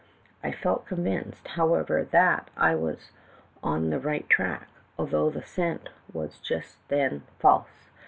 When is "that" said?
2.05-2.49